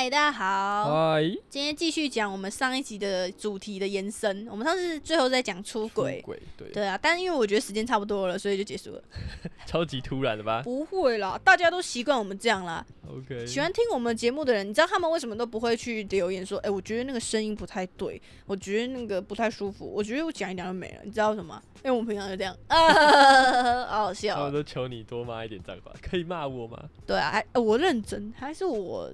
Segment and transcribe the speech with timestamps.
[0.00, 4.46] 嗨，大家好，嗨，今天继续讲我们上一集的主题的延伸。
[4.48, 9.02] 我们上次最后在讲出轨，鬼对，对啊，但是因为我觉得时间差不多了，所以就结束了。
[9.66, 12.86] 超级突然的吧不会啦，大家都习惯我们这样啦。
[13.10, 21.60] ？OK，喜欢听我们节目的人，你知道他们为什么都不会去留言说，哎、我觉得那个声音不太对，我觉得那个不太舒服，我觉得我讲一讲就没了，你知道为什么？
[21.78, 22.76] 因为我们平常就这样，啊，
[23.90, 24.52] 好好他笑们。
[24.52, 26.84] 都求你多骂一点脏话，可以骂我吗？
[27.04, 29.10] 对啊，还、呃我认真，还是我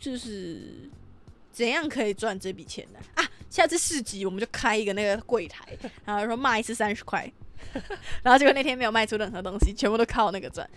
[0.00, 0.60] 就是
[1.52, 2.98] 怎样可以赚这笔钱呢？
[3.14, 7.30] 啊，下次市集我们就开一个那个柜台， 然后说卖一次三十块，
[8.22, 10.68] 然后结果那天没有卖出任何东西，全部都靠那个赚，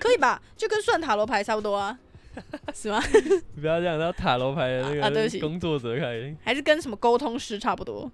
[0.00, 0.40] 可以吧？
[0.56, 1.98] 就跟算塔罗牌差不多啊，
[2.74, 3.02] 是吗？
[3.54, 8.10] 你不要这样，然后塔罗牌的那啊对不起个工作者开，还是跟什么沟通师差不多，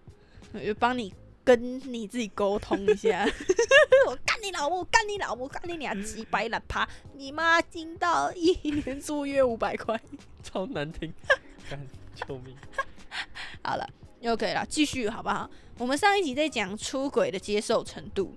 [0.64, 1.12] 就帮你
[1.44, 3.28] 跟你自己沟通一下。
[4.06, 10.00] 我干你老母，我干你老母，干你俩几百懒趴，你妈听到一年租约五百块。
[10.42, 11.12] 超难听，
[11.70, 11.80] 干
[12.14, 12.54] 救命！
[13.62, 13.88] 好了
[14.24, 15.48] ，OK 了，继续好不好？
[15.78, 18.34] 我们上一集在讲出轨的接受程度，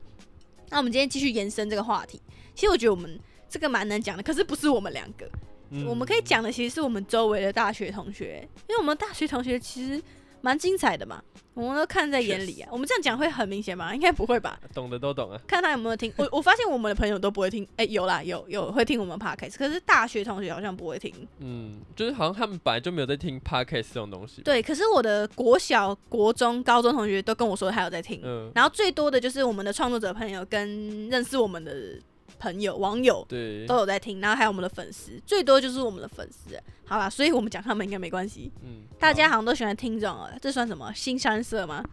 [0.70, 2.22] 那我们今天继续延伸这个话题。
[2.56, 5.30] 其实我觉得我们这个蛮难讲的，可是不是我们两个，
[5.70, 10.02] 嗯我们可以讲的其实是我们周围的大学同学，因为我们大学同学其实
[10.42, 11.22] 蛮精彩的嘛，
[11.54, 12.70] 我们都看在眼里啊。
[12.72, 13.94] 我们这样讲会很明显吗？
[13.94, 14.60] 应该不会吧？
[14.74, 15.40] 懂的都懂啊。
[15.48, 16.14] 看他有没有听。
[16.18, 21.14] 我我发现我们的朋友都不会听，哎、有啦，有有会听我们 podcast，可是大学同学好像不会听。
[21.40, 32.00] 嗯，就是好像他们本来就没有在听 podcast 这种东西。，对，可是我的国小、国中、高中同学都跟我说他有在听，嗯，然后最多的就是我们的创作者朋友跟认识我们的
[32.40, 36.58] 朋友、网友对，都有在听，然后还有我们的粉丝，最多就是我们的粉丝。
[36.86, 38.52] 好啦，所以我们讲他们应该没关系。
[38.64, 41.84] 嗯，大家好好像都喜欢听这种，呃这算什么新山色吗？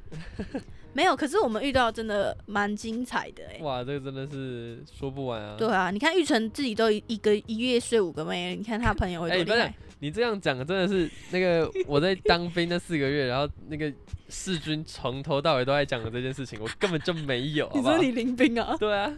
[0.93, 5.57] 没有，可是我们遇到真的蛮精彩的哎、哇，这个真的是说不完啊。
[5.59, 9.75] 对啊，你看玉成自己都一一个一月睡五个妹，你看他朋友会哎不是多厉害。
[9.99, 13.91] 你这样讲真的是那个我在当兵那四个月，然后那个
[14.29, 17.69] 世军从头到尾都在讲的这件事情，我根本就没有。
[17.71, 18.77] 好好你说你林兵啊？
[18.79, 19.13] 对啊，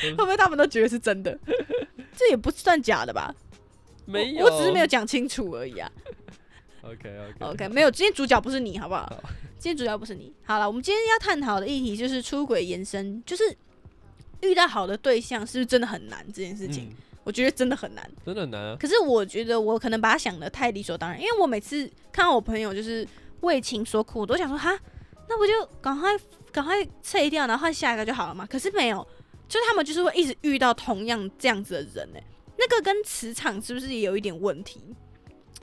[0.00, 1.38] 会不会他们都觉得是真的？
[2.16, 3.34] 这也不算假的吧？
[4.04, 5.90] 没有，我，我只是没有讲清楚而已啊。
[6.82, 9.22] OK OK OK，没有，今天主角不是你，好不好好？
[9.58, 10.32] 今天主角不是你。
[10.44, 13.56] 好了，我们今天要探讨的议题就是出轨延伸，就是
[14.40, 16.84] 遇到好的对象是不是真的很难这件事情？
[16.90, 18.04] 嗯我觉得真的很难。
[18.26, 18.76] 真的很难啊。
[18.80, 23.06] 可是我觉得我可能把它想的太理所当然，因为我每次看到我朋友就是
[23.42, 24.76] 为情所苦，我都想说哈，
[25.28, 26.10] 那不就赶快
[26.50, 28.44] 赶快撤掉，然后换下一个就好了嘛。
[28.44, 29.06] 可是没有，
[29.52, 32.18] 就是他们就是会一直遇到同样这样子的人呢、
[32.56, 34.80] 那个跟磁场是不是也有一点问题？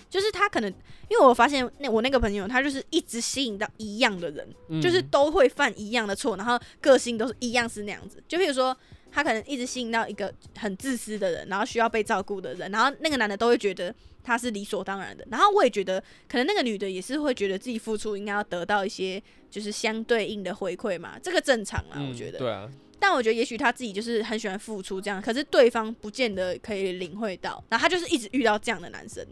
[0.07, 0.69] 就是他可能，
[1.09, 8.23] 因为我发现那我那个朋友，他就是一直吸引到一样的人，嗯就是都会犯一样的错，然后个性都是一样是那样子。
[8.27, 8.77] 就比如说，
[9.11, 13.91] 他可能一直吸引到一个很自私的人，然后需要被照顾的人，然后那个男的都会觉得
[14.23, 15.25] 他是理所当然的。
[15.31, 19.19] 然后我也觉得，可能那个女的也是会觉得自己付出应该要得到一些
[19.49, 22.37] 就是相对应的回馈嘛，这个正常啊，我嗯觉得。
[22.37, 29.25] 对啊，但我觉得也许他自己就是很喜欢付出这样，可是对方不见得可以领会到，然后他就是一直遇到这样的男生。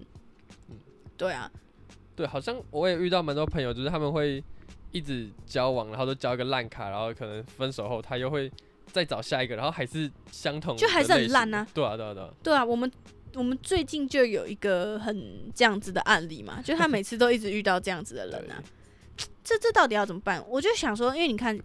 [0.69, 0.77] 嗯
[1.17, 1.51] 对啊，
[2.15, 4.43] 对，好像我也遇到蛮多朋友，就是他们会
[4.91, 8.51] 一直交往，然后都交一个烂卡，然后可能分手后他又会
[8.91, 11.65] 再找下一个，然后还是相同就还是很烂啊。
[11.73, 12.91] 对啊，对啊，对啊，对啊，我们
[13.33, 18.61] 我们最近就有一个很这样子的案例嘛，就他每次都一直遇到这样子的人啊，
[19.43, 20.43] 这这到底要怎么办？
[20.47, 21.59] 我就想说，因为你看，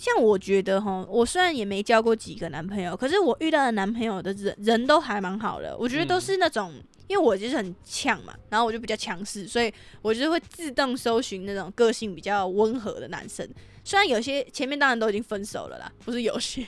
[0.00, 6.72] 像我觉得哈，我虽然也没交过几个男朋友，可是我遇到的男朋友的人人都还蛮好的，我觉得都嗯是那种。
[7.06, 13.44] 因为我就是很呛嘛，然后我就比较强势，所以我就是会自动搜寻那种个性比较温和的男生。
[13.82, 16.64] 虽然有些前面当然都已经分手了啦，不是有些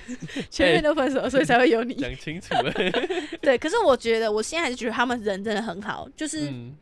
[0.48, 1.92] 前面都分手了，所以才会有你。
[2.00, 2.72] 讲清楚了。
[3.42, 6.74] 对，可是我觉得我现在还是觉得他们人真的很好，就是嗯，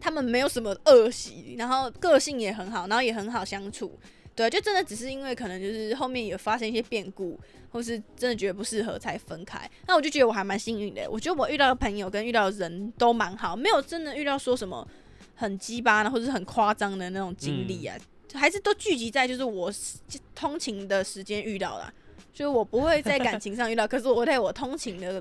[0.00, 3.96] 他们没有什么恶习，然后个性也很好，然后也很好相处。
[4.38, 7.36] 对，就真的只是因为可能就是后面有发生一些变故，
[7.72, 9.68] 或是真的觉得不适合才分开。
[9.88, 14.86] 那我就觉得我还蛮幸运的，我觉得我遇到的朋友跟遇到的人都蛮好，没有真的遇到说什么
[15.34, 17.98] 很鸡巴的或者是很夸张的那种经历啊，
[18.32, 19.72] 还是都聚集在就是我
[20.36, 21.92] 通勤的时间遇到了，
[22.32, 25.20] 所以我不会在感情上遇到，可是我在我通勤的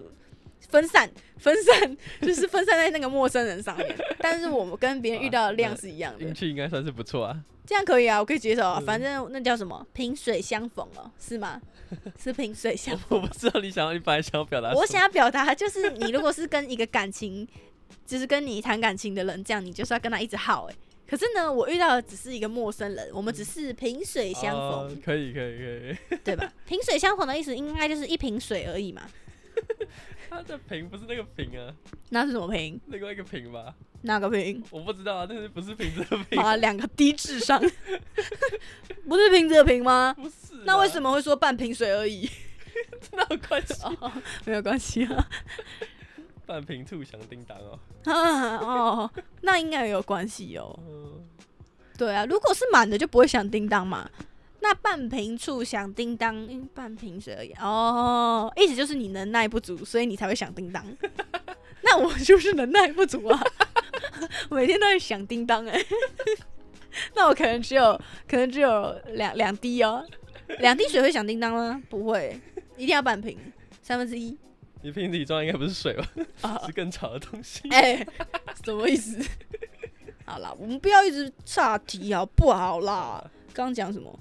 [0.69, 3.95] 分散分散， 就是分散在那个陌生人上面。
[4.19, 7.43] 但是我们跟别人遇到的量是一样的运，气应该算是不错啊。
[7.65, 8.77] 这样可以啊，我可以接受啊。
[8.79, 11.61] 嗯反正那叫什么萍水相逢哦，是吗？
[12.21, 13.19] 是萍水相逢。
[13.21, 17.47] 我不知道你想要，你本来想要表达我想要表达就是，你如果是跟一个感情，
[18.05, 20.75] 就是跟你谈感情的人，这样你就是要跟他一直耗哎、
[21.07, 26.51] 可是呢，我遇到的只是一个陌生人，我们只是萍水相逢，哦可以可以可以，对吧？
[26.65, 29.03] 萍水相逢的意思应该就是一瓶水而已嘛。
[30.29, 31.73] 他的瓶不是那个瓶啊，
[32.09, 32.79] 那是什么瓶？
[32.87, 33.73] 另外一个瓶吧？
[34.01, 34.63] 哪个瓶？
[34.69, 36.39] 我不知道啊，但是不是瓶子的瓶？
[36.41, 37.59] 啊，两个低智商，
[39.07, 40.13] 不是瓶子的瓶吗？
[40.17, 40.63] 不是。
[40.65, 41.11] 那为什么？
[41.11, 42.29] 会说半瓶水而已？
[43.11, 43.73] 那有关系？
[44.01, 44.11] 哦，
[44.45, 45.27] 没有关系啊。
[46.45, 47.79] 半瓶醋响叮当哦。
[48.05, 50.77] 啊哦，那应该也有关系哦。
[50.87, 51.25] 嗯，
[51.97, 54.09] 对啊，如果是满的就不会响叮当嘛。
[54.59, 57.53] 那半瓶醋响叮当，因为半瓶水而已。
[57.53, 60.83] 哦，意思就是你能耐不足，所以你才会响叮当。
[61.83, 63.39] 那我就是能耐不足啊，
[64.49, 65.79] 每天都在响叮当哎、
[67.15, 67.93] 那我可能只有
[68.27, 70.05] 可能只有两两滴哦，
[70.59, 71.81] 两滴水会响叮当吗？
[71.89, 72.37] 不会，
[72.75, 73.37] 一定要半瓶，
[73.81, 74.37] 三分之一
[74.81, 76.05] 你瓶子里装应该不是水吧？
[76.41, 76.61] 啊。
[76.65, 77.69] 是更吵的东西。
[77.69, 78.05] 哎、
[78.65, 79.17] 什么意思？
[80.25, 83.23] 好啦，我们不要一直岔题好不好啦？
[83.53, 84.19] 刚刚讲什么？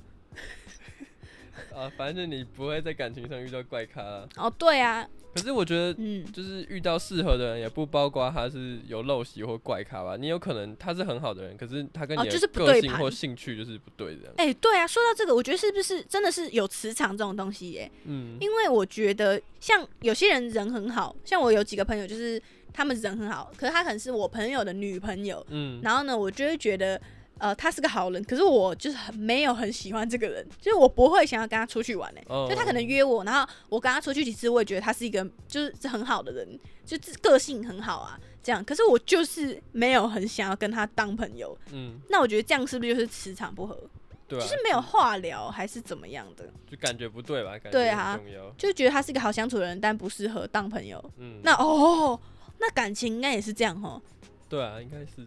[1.74, 10.16] 啊，反正你不会在感情上遇到怪咖啊、哦，对啊，可是我觉得，嗯，就是遇到适合的人，也不包括他是有陋习或怪咖吧。
[10.16, 14.34] 你有可能他是很好的人，可是他跟你就是不个性或兴趣就是不对这样。
[14.36, 17.90] 哎、对啊，说到这个，我觉得是不是真的是有磁场这种东西耶？
[18.04, 22.40] 嗯，因为我觉得像有些人人很好，像我有几个朋友，就是
[22.72, 27.00] 他们人很好，可是他可能是我朋友的女朋友，嗯，然后呢，我就会觉得。
[27.38, 38.64] 呃，他是个好人，可是我就是很没有很喜欢这个人，就是我不会想要跟他出去玩呢、哦就他可能约我，然后我跟他出去几次，我也觉得他是一个就是是很好的人，就是个性很好啊，这样。
[38.64, 43.78] 可是我就是没有很想要跟他当朋友，嗯，那我觉得这样是不是就是磁场不合，
[44.26, 46.44] 对啊，就是没有话聊还是怎么样的？
[46.70, 47.50] 就感觉不对吧？
[47.52, 48.18] 感觉对啊。
[48.56, 51.02] 就觉得他是一个好相处的人，但不适合当朋友。
[51.18, 52.18] 嗯，那哦，
[52.58, 54.00] 那感情应该也是这样哦，
[54.48, 55.26] 对啊，应该是，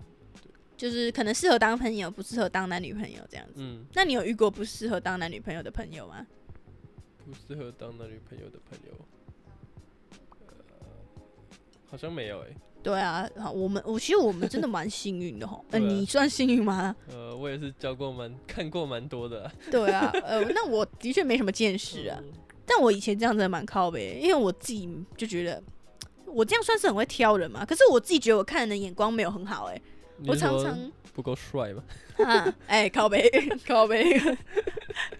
[0.79, 3.55] 就是可能适合当朋友，不适合当男女朋友这样子。
[3.57, 6.25] 嗯，那你有遇过不适合当男女朋友的朋友吗？
[7.25, 8.93] 不适合当男女朋友的朋友，
[10.79, 10.87] 呃，
[11.85, 15.63] 好像没有诶、对啊，好，我们我其实我们真的蛮幸运的吼。
[15.71, 16.95] 呃， 对啊你算幸运吗？
[17.09, 22.31] 呃，我也是交过蛮看过蛮多的啊、 对啊，呃，那我的确没什么见识啊，嗯
[22.65, 25.61] 但我以前这样子蛮靠呗，因为我自己就觉得
[26.25, 27.65] 我这样算是很会挑人嘛。
[27.65, 29.81] 可是我自己觉得我看人的眼光没有很好、欸，
[30.27, 31.83] 我常常不够帅吧？
[32.25, 33.30] 啊，哎、靠背
[33.68, 34.19] 靠背，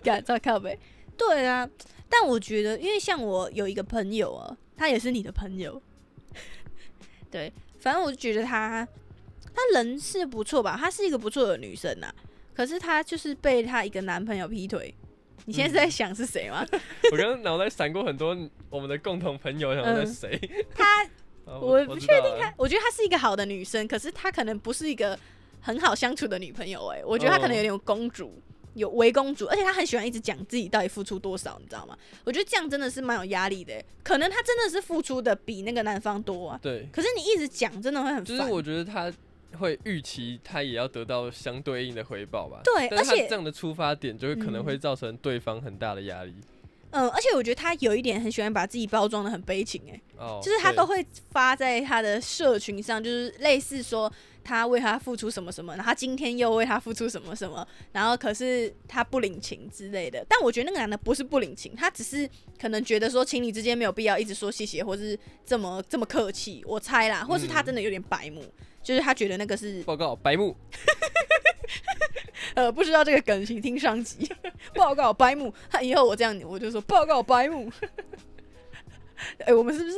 [0.04, 0.78] 改造靠背。
[1.18, 1.70] 对啊，
[2.10, 5.82] 但我觉得，因为像我有一个朋友啊，他也是你的朋友，
[7.32, 8.88] 对，反正我就觉得他
[9.54, 12.14] 他人是不错吧，她是一个不错的女生呐、
[12.54, 14.94] 可是她就是被她一个男朋友劈腿。
[15.46, 16.64] 你现在是在想是谁吗？
[17.12, 18.38] 我刚刚脑袋闪过很多
[18.70, 20.66] 我们的共同朋友，想说在嗯谁？
[20.76, 21.10] 她啊
[21.62, 25.18] 我不确定她，我觉得她是一个好的女生，可是她可能不是一个
[25.62, 28.34] 很好相处的女朋友、哎，我觉得她可能有点公主，
[28.74, 31.98] 有为公主，而且她很喜欢一直讲自己到底付出多少，你知道吗？
[32.24, 38.26] 我觉得这样真的是蛮有压力的、哎可能她真的是付出的比那个男方多啊，对，可是你一直讲，真的会很烦。
[38.26, 39.12] 就是我觉得她
[39.58, 42.62] 会预期他也要得到相对应的回报吧。
[42.64, 46.34] 对，但而且这样的出发点，就会可能嗯会造成对方很大的压力。
[46.38, 46.44] 嗯，
[46.92, 50.02] 而且我觉得他有一点很喜欢把自己包装的很悲情、哎。
[50.18, 54.12] 哦，就是他都会发在他的社群上，就是类似说
[54.44, 60.26] 他为他付出什么什么，然后他今天又为他付出什么什么，然后可是他不领情之类的。
[60.28, 66.64] 但我觉得那个男的不是不领情，他只是可能觉得说情侣之间没有必要一直说谢谢，或是这么这么客气。
[66.66, 68.44] 我猜啦，或是他真的有点白目，
[68.84, 70.54] 就是他觉得那个是报告白目，
[72.56, 74.30] 呃不知道这个梗，请听上集
[74.76, 75.54] 报告白木。
[75.70, 77.72] 他以后我这样我就说报告白木。
[79.46, 79.98] 哎、我们是不是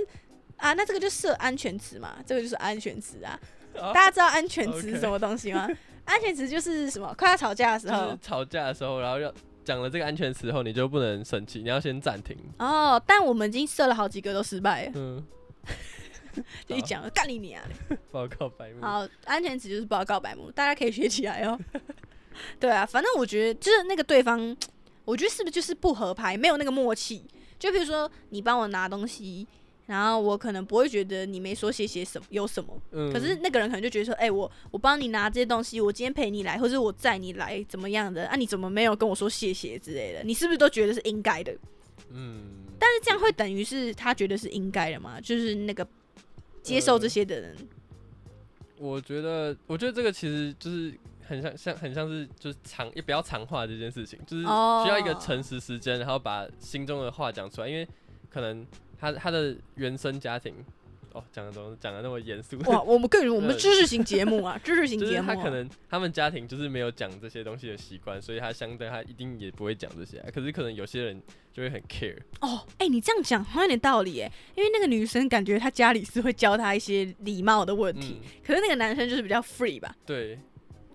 [0.58, 0.74] 啊？
[0.74, 3.40] 那这个就设安全词嘛，这个就是安全词啊。
[3.80, 5.70] 啊大家知道安全词是什么东西吗？
[6.06, 7.14] 安全词就是什么？
[7.16, 9.32] 快要吵架的时就是候吵架的时候，然后要
[9.64, 12.36] 讲了这个安全词后，你就不能生气，你要先暂停。
[12.58, 13.02] 哦。
[13.06, 15.24] 但我们已经设了好几个都失败了，嗯，
[16.66, 17.98] 就一讲了干你娘嘞！
[18.12, 18.82] 报告白目。
[18.82, 21.60] 好，安全词就是报告白目，大家可以学起来哦。
[22.60, 24.56] 对啊，反正我觉得就是那个对方，
[25.06, 27.24] 我觉得是不是就是不合拍，没有那个默契。
[27.60, 29.48] 就比如说你帮我拿东西，
[29.86, 38.26] 然后我可能不会觉得你没说谢谢什么有什么，嗯，可是那个人可能就觉得说，哎、我我帮你拿这些东西，我今天陪你来，或者我载你来，怎么样的？
[38.28, 40.24] 啊，你怎么没有跟我说谢谢之类的？
[40.24, 41.56] 你是不是都觉得是应该的？
[42.10, 45.22] 嗯，但是这样会等于是他觉得是应该的吗？
[45.22, 45.88] 就是那个
[46.64, 47.56] 接受这些的人，
[48.78, 50.92] 我觉得，我觉得这个其实就是
[51.32, 57.88] 很像像很像是就是长也不要长话这件事情，就是哦需要一个诚实时间，然后把心中的话讲出来，因为
[58.30, 58.66] 可能
[59.00, 60.54] 他他的原生家庭
[61.14, 62.58] 哦，讲的怎么讲的那么严肃？
[62.68, 65.36] 哇，我们更 我们知识型节目啊，知识型节目、啊。
[65.36, 71.22] 他可能他们家庭就是没有讲这些东西的习惯，所以他相对他一定也不会讲这些啊、可是可能有些人
[71.52, 79.94] 就会很 care，哦，哎、你这样讲好像有点道理哎，因为那个女生感觉她家里是会教她一些礼貌的问题，嗯，可是那个男生就是比较 free 吧。
[80.06, 80.40] 对，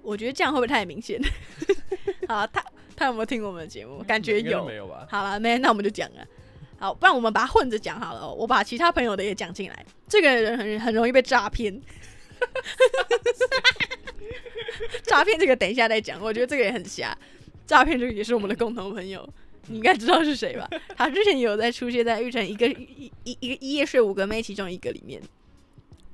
[0.07, 1.21] 我觉得这样会不会太明显？
[2.29, 4.03] 好，他他有没有听我们的节目？
[4.05, 4.65] 感觉有。
[4.65, 5.07] 没有吧？
[5.11, 6.25] 好了，没，那我们就讲了。
[6.79, 9.87] 好，不然我们把它混着讲好了哦、我把其他朋友的也讲进来。
[10.09, 11.83] 这个人很很容易被诈骗，
[15.03, 16.21] 诈骗这个等一下再讲。
[16.23, 17.17] 我觉得这个也很瞎，
[17.67, 19.29] 诈骗这个也是我们的共同朋友，
[19.67, 20.69] 你应该知道是谁吧？
[20.97, 25.21] 他之前有在出现在玉成一个一一一个一夜睡五个妹其中一个里面。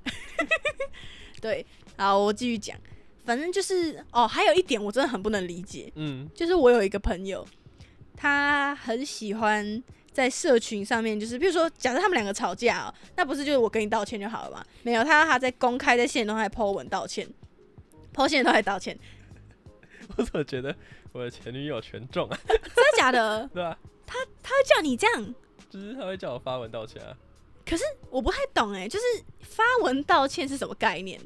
[1.43, 2.77] 对，好，我继续讲。
[3.25, 7.47] 反正就是哦，还有一点我真的很不能理解，嗯，就是我有一个朋友，
[8.17, 14.65] 他很喜欢在社群上面，就是比如说，假设他们两个吵架哦，那不是就是我跟你道歉就好了吗？
[14.83, 17.29] 没有，他他在公开在线动还 po 文道歉
[18.15, 18.99] ，po 线动还道歉，
[20.17, 20.75] 我怎么觉得
[21.13, 22.39] 我的前女友全中啊？
[22.47, 23.49] 真的假的？
[23.55, 23.77] 对啊？
[24.07, 25.35] 他他会叫你这样？
[25.71, 27.17] 就是他会叫我发文道歉啊，
[27.65, 29.05] 可是我不太懂哎，就是
[29.41, 31.19] 发文道歉是什么概念？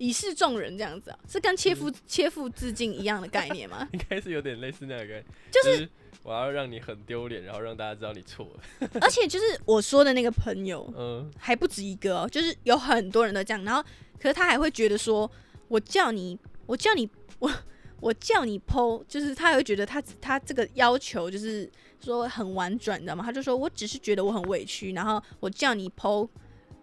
[0.00, 3.86] 以示众人这样子啊，是跟切腹切腹自尽一样的概念吗？
[3.92, 5.86] 应该是有点类似那个，就是
[6.22, 8.88] 我要让你很丢脸，然后让大家知道你错了。
[9.02, 13.84] 而且就是我说的那个朋友，嗯，还不止一个哦，就是有很多人都这样，然后
[14.18, 15.30] 可是他还会觉得说，
[15.68, 17.06] 我叫你，我叫你，
[17.38, 17.52] 我
[18.00, 21.70] 我叫你剖，就是他会觉得他他这个要求就是
[22.02, 23.22] 说很婉转，你知道吗？
[23.22, 26.26] 他就说我只是觉得我很委屈，然后我叫你剖，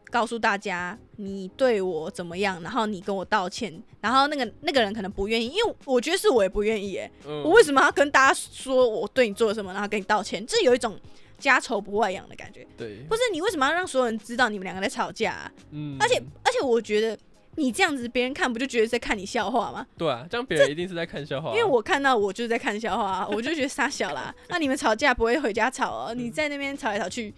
[0.10, 10.46] 告诉大家你对我怎么样，然后你跟我道歉，然后那个那个人可能不愿意，因为我觉得是我也不愿意耶，嗯我为什么要跟大家说我对你做了什么，然后跟你道歉？
[10.46, 10.98] 这有一种
[11.38, 12.66] 家丑不外扬的感觉。
[12.78, 15.52] 对，不是你为什么要让所有人知道你们两个在吵架、啊？
[15.72, 17.18] 嗯，而且而且我觉得
[17.56, 19.86] 你这样子，别人看不就觉得在看你笑话吗？
[19.98, 24.34] 对啊，这样别人一定是在看笑话啊、因为我看到我就是在看笑话、啊，我就觉得傻小啦。
[24.50, 27.34] 那你们吵架不会回家吵哦，你在那边吵来吵去，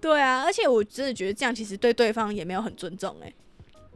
[0.00, 0.42] 对啊。
[0.44, 3.32] 而且我真的觉得这样其实对对方也没有很尊重哎、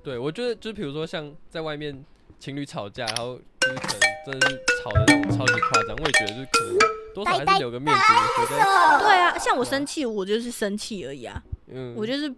[0.02, 2.04] 对，我觉得就是比如说像在外面
[2.38, 6.78] 情侣吵架，然后就是可能真的是吵的那种超级夸张，我也觉得就是可能
[7.14, 8.02] 多少还是留个面子，
[8.40, 12.32] 我觉得，对啊，像我生气，我就是生气而已啊，嗯，我就是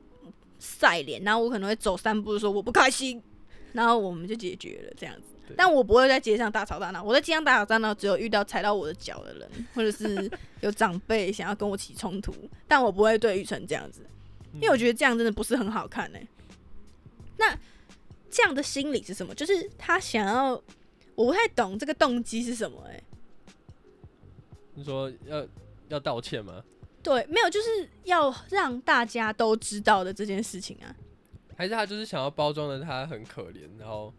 [0.59, 3.23] 晒脸，然后我可能会走三步说我不开心，
[3.73, 5.34] 然后我们就解决了这样子。
[5.47, 12.33] 对但我不会在街上大吵大闹，我在街上大吵大闹只有遇到踩到我的脚的人， 或者是 有长辈想要跟我起冲突，
[12.67, 14.01] 但我不会对玉成这样子，
[14.55, 16.19] 因为我觉得这样真的不是很好看呢、
[17.37, 17.57] 那
[18.31, 19.35] 这样的心理是什么？
[19.35, 20.51] 就是他想要，
[21.15, 23.05] 我不太懂这个动机是什么、欸？
[24.75, 25.47] 你说要
[25.89, 26.65] 要道歉吗？
[27.03, 30.97] 对，没有，就是要让大家都知道的这件事情啊。
[31.57, 34.13] 还是他就是想要包装的他很可怜，然后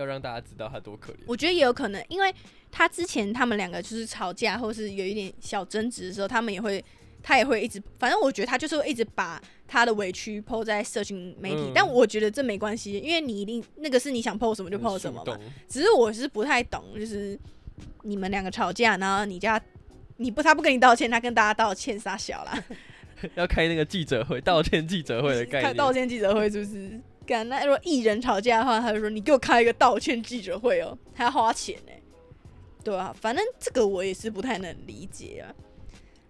[0.00, 1.18] 要让大家知道他多可怜？
[1.26, 2.32] 我觉得也有可能，因为
[2.70, 6.84] 他之前他们两个就是吵架，或是有一点小争执的时候，他们也会，
[7.22, 15.38] 他也会一直，反正我觉得他就是会一直把他的委屈抛在社群媒体，嗯但我觉得这没关系，因为你一定那个是你想抛什么就抛什么嘛。
[15.68, 17.38] 只是我是不太懂，就是
[18.02, 19.60] 你们两个吵架，然后你家
[20.18, 22.64] 你不他不跟你道歉，他跟大家道歉傻小啦，
[23.34, 25.74] 要开那个记者会，道歉记者会的概开念。
[25.78, 27.00] 道歉记者会是不是？
[27.26, 31.92] 干那如果艺人吵架的话，他就说你给我开一个道歉记者会哦，还要花钱呢、
[32.84, 35.52] 对啊，反正这个我也是不太能理解啊，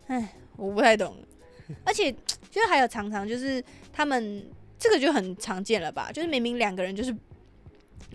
[0.06, 1.14] 唉，我不太懂，
[1.84, 2.10] 而且
[2.50, 3.62] 就是还有常常就是
[3.92, 4.44] 他们
[4.78, 7.14] 这个就很常见了吧，就是明明两个人就是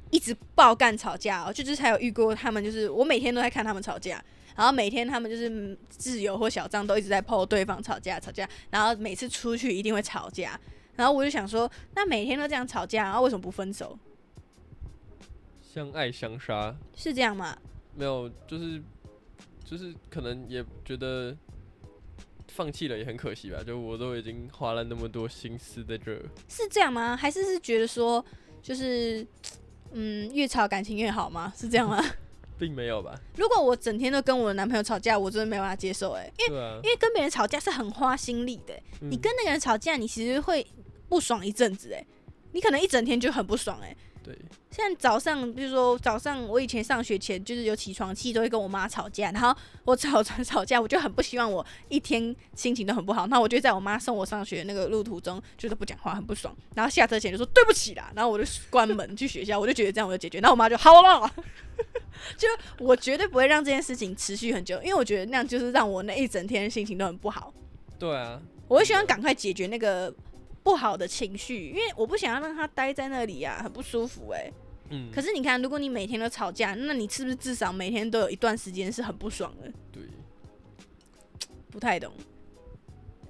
[0.09, 4.23] 一直爆干吵架哦，就就是还有遇过他们就是我每天都在看他们吵架。
[4.53, 10.59] 然后每天他们就是嗯挚友或小张都一直在 PO 对方吵架吵架，然后每次出去一定会吵架，
[10.95, 13.97] 然后我就想说，那每天都这样吵架，然后为什么不分手？
[15.61, 17.57] 相爱相杀，是这样吗？
[17.95, 18.81] 没有，就是
[19.63, 21.35] 就是可能也觉得
[22.49, 23.63] 放弃了也很可惜吧。
[23.65, 26.13] 就我都已经花了那么多心思在这，
[26.49, 27.15] 是这样吗？
[27.15, 28.23] 还是是觉得说，
[28.61, 29.25] 就是
[29.93, 31.53] 嗯，越吵感情越好吗？
[31.55, 32.03] 是这样吗？
[32.61, 33.19] 并没有吧？
[33.35, 40.63] 如果我整天都跟我的男朋友吵架，我真的没办法接受哎、因为啊，因为跟别人吵架是很花心力的欸、你嗯跟那个人吵架，你其实会
[41.09, 42.05] 不爽一阵子哎、
[42.51, 43.97] 你可能一整天就很不爽哎、对，
[44.71, 61.29] 像早上，比如说早上，我以前上学前就是有起床气，都会跟我妈吵架，然后我吵吵吵架，我就很不希望我一天心情都很不好，那我就在我妈送我上学的那个路途中，就是不讲话，很不爽，然后下车前就说对不起啦，然后我就关门去学校，我就觉得这样我就解决，然后我妈就好了，
[62.37, 62.47] 就
[62.79, 67.53] 我绝对不会让这件事情持续很久，因为我觉得那样就是让我那一整天心情都很不好，
[67.99, 70.13] 对啊，我会希望赶快解决那个
[70.63, 74.49] 不好的情绪，因为我不想要让他待在那里呀、很不舒服哎、
[74.91, 79.71] 嗯，可是你看，如果你每天都吵架，那你是不是至少每天都有一段时间是很不爽的？
[79.91, 80.03] 对，
[81.69, 82.13] 不太懂，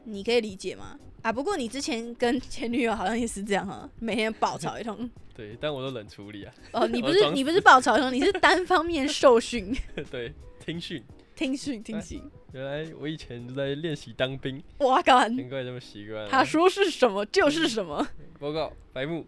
[0.04, 1.00] 你可以理解吗？
[1.22, 5.10] 啊，不过你之前跟前女友好像也是这样哈，每天爆吵一通。
[5.34, 6.54] 对，但我都冷处理啊。
[6.74, 9.76] 哦，你 不是你不是爆吵一通，你是单方面受训、
[10.12, 11.04] 对，听训。
[11.34, 12.22] 听训、听训。
[12.54, 15.28] 原来我以前就在练习当兵，哇靠！
[15.30, 16.28] 难怪这么习惯啊。
[16.30, 18.06] 他说是什么就是什么，
[18.38, 19.26] 报告白目，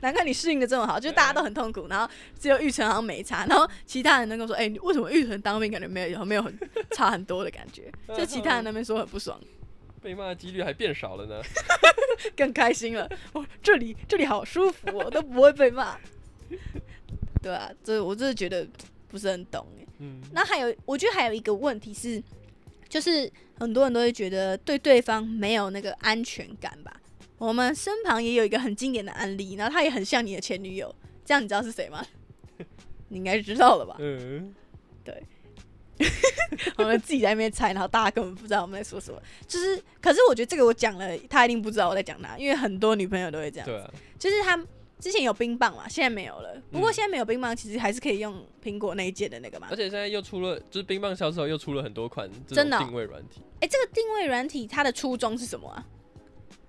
[0.00, 6.58] 难怪你适应的这么好，就大家都很痛苦，然后只有玉成好像没差，然后其他人能够说，哎、你为什么玉成当兵感觉没有没有很
[6.92, 7.90] 差很多的感觉？
[8.16, 9.40] 就其他人那边说很不爽，
[10.02, 11.40] 被骂的几率还变少了呢。
[12.36, 13.08] 更开心了。
[13.32, 15.96] 我，这里这里好舒服哦，都不会被骂。
[17.42, 18.66] 对啊，这我真的觉得
[19.08, 19.86] 不是很懂哎。
[19.98, 22.22] 嗯，那还有，我觉得还有一个问题是，
[22.88, 27.00] 就是很多人都会觉得对对方没有那个安全感吧。
[27.38, 32.04] 我们身旁也有一个很经典的案例，然后他也很像你的前女友，这样你知道是谁吗？
[33.08, 33.96] 你应该知道了吧？
[33.98, 34.54] 嗯，
[35.04, 35.22] 对
[36.76, 39.22] 我们自己在那边猜，然后大家根本不知道我们在说什么。
[39.46, 43.66] 就是，可是我觉得这个我讲了，他一定不知道我在讲他，因为很多女朋友都会这样。
[43.66, 44.56] 对啊，就是他
[44.98, 46.60] 之前有冰棒嘛，现在没有了。
[46.70, 49.76] 不过嗯现在没有冰棒，其实还是可以用苹果那一届的那个嘛而。
[49.76, 53.40] 且现在又出了，就是冰棒销售又出了很多款真的定位软体。
[53.60, 55.86] 哎、这个定位软体它的初衷是什么啊？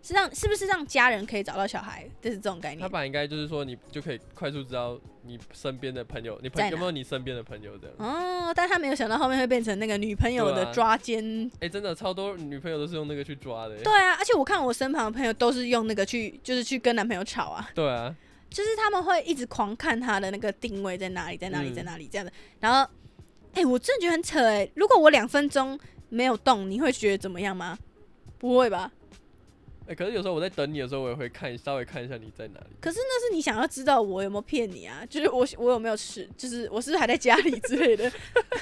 [0.01, 2.07] 是让是不是让家人可以找到小孩？
[2.21, 2.89] 就是这种概它念。
[2.89, 7.95] 本来应该就是说你就可以快速知道你身边的朋友，你朋友有没有你身边的朋友这样。
[7.97, 11.49] 哦，但他没有想到后面会变成那个女朋友的抓奸。
[11.59, 13.83] 哎、真的超多女朋友都是用那个去抓的、欸。
[13.83, 18.15] 对啊，而且我看我身旁的朋友都是用那个去，就是去跟男朋友吵啊，对啊，
[18.49, 22.31] 就是他们会一直狂看他的那个定位在哪里，在哪里，嗯在哪里这样的。
[22.61, 22.89] 然后，
[23.53, 25.77] 哎、我真的觉得很扯哎、如果我两分钟
[26.07, 27.77] 没有动，你会觉得怎么样吗？
[28.37, 28.91] 不会吧？
[29.87, 32.75] 哎、可是有时候我在等你的时候，我也会看稍微看一下你在哪里。
[32.81, 35.03] 可是那是你想要知道我有没有骗你啊？
[35.09, 36.27] 就是我我有没有吃？
[36.37, 38.11] 就是我是不是还在家里之类的？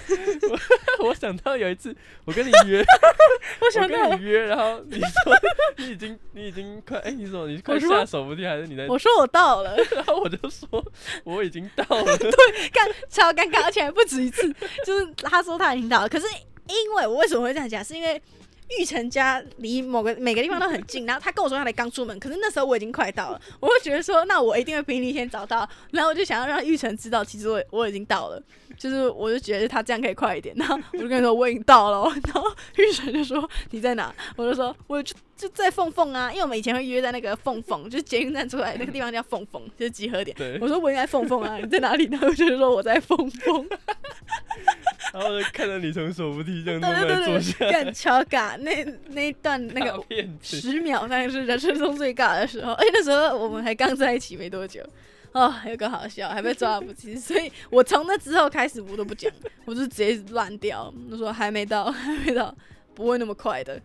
[1.04, 2.80] 我想到有一次我跟你约，
[3.60, 5.08] 我我想跟你，约，然后你说
[5.78, 8.86] 你已经你已经快哎、你怎么你快下手不定还是你在？
[8.88, 10.68] 我说我到了，然后我就说
[11.24, 12.18] 我已经到了。
[12.18, 14.54] 对干超尴尬，而且还不止一次。
[14.86, 16.28] 就是他说他已经到了，可是
[16.68, 17.84] 因为我为什么会这样讲？
[17.84, 18.22] 是因为
[18.80, 28.42] 玉成家离某个每个地方都很近，然后他跟我说他才刚出门，可是那时候我已经快到了，我会觉得说，那我一定会比你先找到，然后我就想要让玉成知道，其实我我已经到了，
[28.78, 34.14] 就是我就觉得他这样可以快一点，然后我就跟他说我已经到了，然后玉成就说你在哪？
[34.36, 40.36] 我就说我就就在凤凤啊，因为我们以前会约在那个凤凤，就是捷运站出来那个地方叫凤凤，就是集合点。
[40.62, 42.06] 我，说我应该凤凤啊，你在哪里？
[42.12, 43.68] 然后就是说我在凤凤。
[45.16, 48.58] 然后就看着你从手扶梯这样对慢慢对对坐下对，，干超尬。
[48.58, 50.04] 那那一段那个。
[50.42, 52.74] 十秒，那是人生中最尬的时候。
[52.74, 54.86] 哎那时候我们还刚在一起没多久，
[55.32, 57.16] 哦，有个好笑，还被抓了不起。
[57.16, 59.32] 所以我从那之后开始我都不讲，
[59.64, 62.54] 我就直接乱掉，我说还没到，还没到，
[62.94, 63.82] 不会那么快的。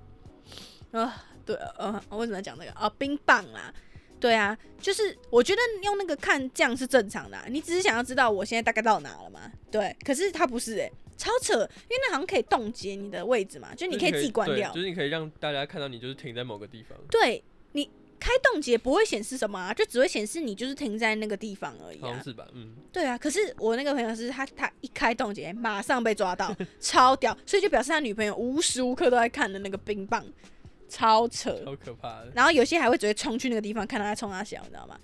[0.90, 2.90] 啊，对，呃，我为什么要讲这个啊？
[2.98, 3.72] 冰棒啦。
[4.18, 9.40] 对啊，就是我觉得用那个看这样是正常的啊、你只是想要知道我现在大概到哪了嘛？
[9.70, 14.72] 对，可是它不是诶、超扯，因为那好像可以冻结你的位置嘛，就你可以自己关掉。
[14.72, 16.96] 就是你可以让大家看到你就是停在某个地方。
[17.10, 22.00] 对你开冻结不会显示什么啊，就只会显示你就是停在那个地方而已啊。
[22.02, 22.46] 好像是吧？
[22.54, 30.24] 嗯，对啊，可是我那个朋友是他他一开冻结马上被抓到， 超屌，所以就表示他女朋友无时无刻都在看的那个冰棒，
[30.88, 31.60] 超扯。
[31.64, 32.32] 超可怕的。
[32.34, 34.98] 然后有些还会直接冲去那个地方看到他在冲他小，你知道吗？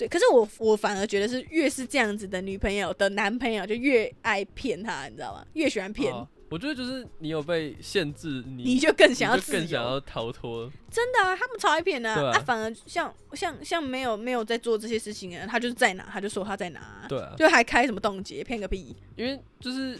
[0.00, 5.44] 对，可是我我反而觉得是越是这样子的女朋友的男朋友就越爱骗她，你知道吗？
[5.52, 9.38] 越喜欢骗，哦我觉得就是你有被限制，你你就更想要。
[9.42, 10.68] 更想要逃脱。
[10.90, 18.96] 真的啊，他们超爱骗的、对啊啊，反而像像像没有没有在做这些事情啊，他就是在哪，他就说他在哪啊、对啊，就还开什么冻结，骗个屁！
[19.14, 19.96] 因为就是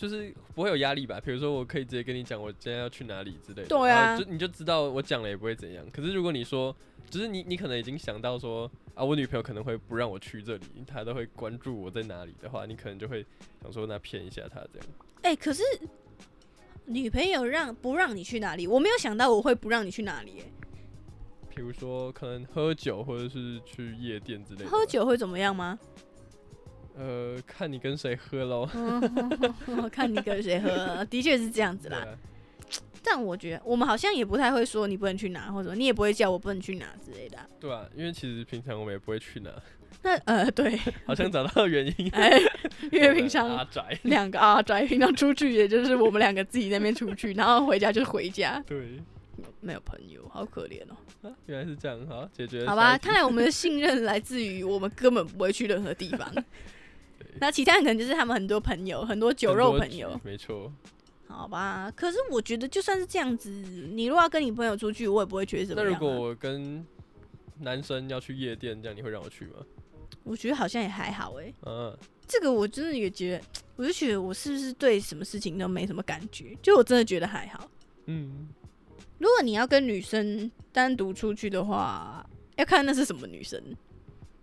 [0.00, 1.20] 就是不会有压力吧？
[1.20, 5.84] 比如说我可以直接跟你讲我今天要去哪里之类的，对啊就你就知道我讲了也不会怎样。
[5.92, 6.74] 可是如果你说，
[7.10, 13.22] 就是你你可能已经想到说啊，我女朋友可能会不让我去这里，她都会关注我在哪里的话，你可能就会
[13.60, 14.88] 想说那骗一下她这样。
[15.20, 15.62] 哎、可是
[16.86, 18.66] 女朋友让不让你去哪里？
[18.66, 20.44] 我没有想到我会不让你去哪里、
[21.54, 24.64] 比如说可能喝酒或者是去夜店之类欸。
[24.64, 24.70] 的。
[24.70, 24.86] 喝？
[24.86, 25.78] 酒会怎么样吗？
[27.00, 28.68] 呃，看你跟谁喝喽。
[28.74, 31.98] 嗯， 看你跟谁喝， 的确是这样子啦。
[31.98, 32.08] 啊，
[33.02, 39.50] 但我觉得我们好像也不太会说你不能去哪，或者你也不会叫我不能去哪之类的啊、对啊，因为其实平常我们也不会去哪，
[40.02, 42.10] 那 呃，对，好像找到原因。
[42.10, 42.38] 哎，
[42.92, 43.98] 因为平阿常宅。
[44.02, 48.62] 两个阿宅，平常出去也就是我们两个自己在那边出去，然后回家就是回家。
[48.66, 49.00] 对，
[49.60, 50.96] 没有朋友，好可怜哦。
[51.22, 52.66] 啊，原来是这样，好解决。
[52.66, 56.30] 好吧，看来我们的信任来自于我们根本不会去任何地方。
[57.38, 60.72] 那其他人可能就是他们很多朋友，很多酒肉朋友，没错。
[61.26, 65.92] 好吧，可是我觉得就算是这样子，你如果要跟你朋友出去，我也不会觉得怎么样。
[65.92, 66.84] 那如果我跟
[67.60, 69.52] 男生要去夜店，这样你会让我去吗？
[70.24, 71.54] 我觉得好像也还好哎。
[71.66, 73.44] 嗯，这个我真的也觉得，
[73.76, 76.56] 我就觉得我是不是对什么事情都没什么感觉？
[76.60, 77.70] 就我真的觉得还好。
[78.06, 78.48] 嗯，
[79.18, 83.62] 如果你要跟女生单独出去的话，要看那是什么女生。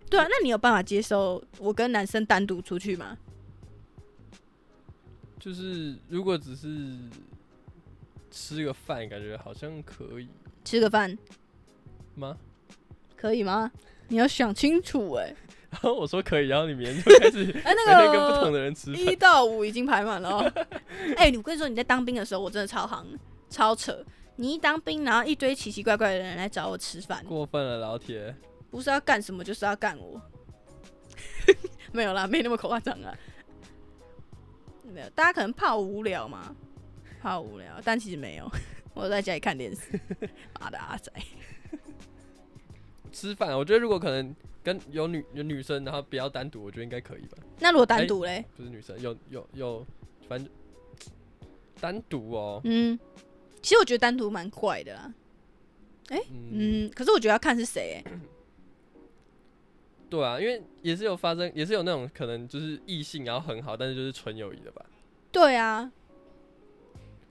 [0.09, 3.17] 对啊，那你有办法接受我跟男生单独出去吗？
[5.39, 6.97] 就是如果只是
[8.31, 10.27] 吃个饭，感觉好像可以
[10.63, 11.17] 吃个饭
[12.15, 12.37] 吗？
[13.15, 13.71] 可以吗？
[14.07, 15.35] 你要想清楚哎。
[15.69, 20.39] 然 后我说可以，然后你明天就开始 哎那个跟不同的人吃一到五已经排满了。
[21.17, 23.05] 哎，我跟你说，你在当兵的时候，我真的超行
[23.49, 24.03] 超扯。
[24.37, 28.33] 你一当兵，然后一堆奇奇怪怪的人来找我吃饭，过分了，老铁。
[28.77, 30.21] 不是要干什么，就是要干我。
[31.91, 33.11] 没有啦，没那么夸张啊。
[34.93, 36.55] 没有，大家可能怕我无聊嘛，
[37.19, 38.47] 怕我无聊，但其实没有，
[38.93, 39.99] 我在家里看电视。
[40.61, 41.11] 妈的阿仔，
[43.11, 47.39] 吃饭，我觉得如果可能跟有女有女生，然后不要单独，我觉得应该可以吧。
[47.59, 48.45] 那如果单独嘞？
[48.55, 49.87] 不是女生，有有有，
[50.29, 50.47] 反正
[51.81, 52.61] 单独哦。
[52.63, 52.99] 嗯，
[53.63, 55.11] 其实我觉得单独蛮怪的啦。
[56.09, 58.03] 哎，嗯，可是我觉得要看是谁。
[60.09, 64.85] 对啊，因为也是有发生，也是有那种可能就是异性然后很好，但是就是纯友谊的吧。
[65.31, 65.91] 对啊，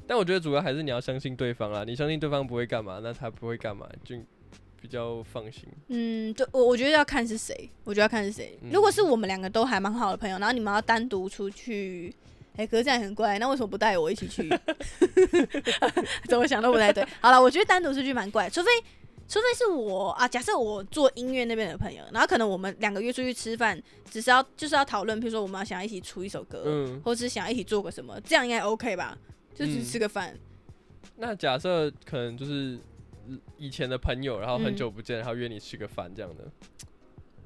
[0.07, 4.15] 但我觉得主要还是你要相信对方啊，你相信对方不会干嘛，那他不会干嘛，就
[4.81, 5.65] 比较放心。
[5.89, 8.59] 嗯，对，我我觉得要看是谁，我觉得要看是谁。
[8.71, 12.15] 如果是我们两个都还蛮好的朋友，然后你们要单独出去，
[12.57, 14.49] 哎，可是这样很怪，那为什么不带我一起去？
[16.29, 17.03] 怎么想都不太对。
[17.21, 18.69] 好了，我觉得单独出去蛮怪，除非。
[19.29, 29.19] 除非是我啊，假设我做音乐那边的朋友，然后可能我们两个约出去吃饭，只是要就是要讨论，比如说我们要想要一起出一首歌，嗯，或者是想要一起做个什么，这样应该 OK 吧？
[29.55, 30.39] 就只吃个饭。
[31.17, 32.79] 那假设可能就是
[33.57, 36.45] 以前的朋友，然后很久不见，然后约你吃个饭这样的，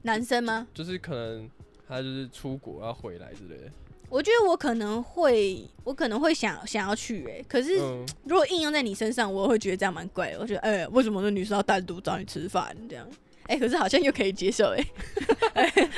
[0.02, 0.66] 男生吗？
[0.74, 1.48] 就是可能
[1.88, 3.70] 他就是出国要回来之类的。
[4.10, 7.78] 我觉得我可能会，我可能会想想要去哎，可是
[8.24, 10.38] 如果应用在你身上，我会觉得这样蛮怪的。
[10.40, 13.08] 我觉得，哎，为什么那女生要单独找你吃饭这样？
[13.46, 14.84] 哎，可是好像又可以接受 哎。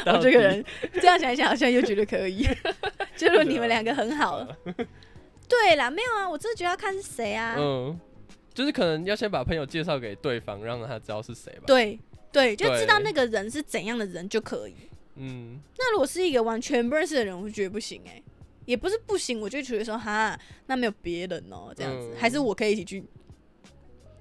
[0.06, 2.46] 我这个人这样想一想，好像又觉得可以。
[3.16, 4.46] 就是你们两个很好。
[5.48, 7.54] 对啦，没有啊，我真的觉得要看是谁啊。
[7.58, 7.98] 嗯，
[8.52, 11.64] 就是可能要先把朋友介绍给对方，让他知道是谁吧。
[11.66, 11.98] 对
[12.30, 14.74] 对，就知道那个人是怎样的人就可以。
[15.16, 18.22] 嗯，那如果是一个完全不认识的人，我就觉得不行哎，
[18.64, 23.04] 也不是不行，我就觉得说哈，那没有别人哦，这样子，还是我可以一起去，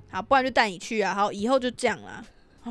[0.09, 2.23] 好，不然就带你去啊，好，以后就这样啦。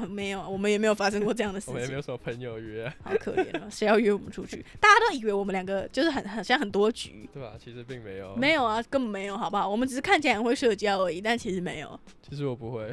[0.08, 4.64] 没有，我们也没有发生过这样的事情，我也没有什么朋友约，好可怜啊， 谁要约我们出去？
[4.78, 7.54] 大家都以为我们两个就是很很像很多局，对吧？
[7.58, 9.68] 其实并没有，没有啊，根本没有，好不好？
[9.68, 11.98] 我们只是看起来很会社交而已，但其实没有。
[12.22, 12.86] 其实我不会，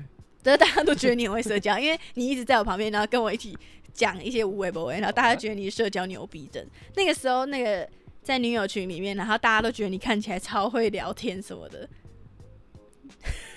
[0.44, 3.56] 是大家都觉得你很会社交，因为你一直在我旁边，然后跟我一起。
[3.98, 6.66] 讲一些无微不微，然后大家觉得你社交牛逼症。
[6.96, 7.90] 那个时候，那个
[8.22, 11.90] 在女友群里面，然后大家都觉得你看起来超会聊天什么的，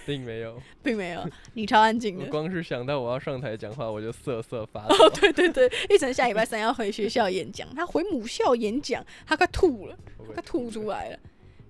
[0.07, 2.25] 并没有， 并没有，你超安静的。
[2.27, 4.95] 光是想到我要上台讲话，我就瑟瑟发抖。
[4.95, 9.99] 哦， 对对对，一晨下礼拜三要回学校演讲，他回母校演讲，他快吐了，
[10.33, 11.19] 快吐出来了。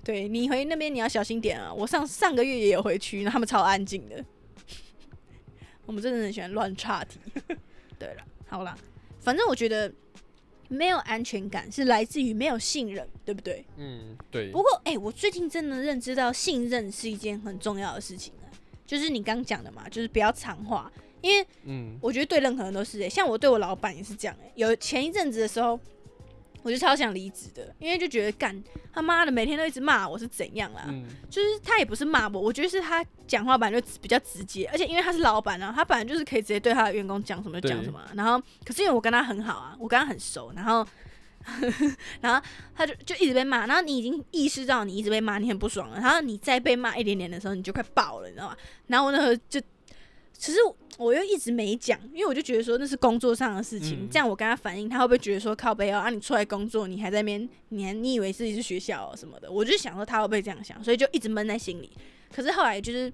[0.03, 1.71] 对你回那边你要小心点啊！
[1.71, 4.25] 我上上个月也有回去，他们超安静的。
[5.85, 7.19] 我们真的很喜欢乱岔题。
[7.99, 8.23] 对了。
[8.51, 8.77] 好啦，
[9.21, 9.91] 反正我觉得
[10.69, 13.65] 没有安全感是来自于没有信任，对不对？
[13.79, 14.51] 嗯，对。
[14.51, 18.45] 不过，哎，我最近真的认知到信任是一件很重要的事情啊。
[18.85, 23.01] 就是你刚讲的嘛，就是不要藏话，因为，嗯，我觉得对任何人都是。
[23.03, 24.37] 哎，像我对我老板也是这样。
[24.45, 25.79] 哎，有前一阵子的时候。
[26.63, 30.85] 我就超想离职的，因为就觉得干他妈的每天都一直骂我是怎样啦，
[31.31, 38.01] 就是他也不是骂我，我觉得是他讲话本来就比较直接，而且因为他是老板啊，他本来就是可以直接对他的员工讲什么就讲什么。
[38.15, 40.87] 然后可是因为我跟他很好啊，我跟他很熟，然后
[42.21, 48.57] 然后他就就一直被骂，然后你已经意识到你一直被骂，你很不爽了，然后你再被骂一点点的时候，你就快爆了，你知道吗？
[48.87, 49.61] 然后我那时候就。
[50.41, 50.59] 其实
[50.97, 56.09] 我又一直没讲，因为我就觉得说那是工作上的事情，这样我跟他反映，他会不会觉得说靠背哦啊？
[56.09, 59.53] 你出来工作，你还在那边，你还你以为自己是学校什么的？
[59.53, 61.91] 我就想说他会不会这样想，所以就一直闷在心里。
[62.35, 63.13] 可是后来就是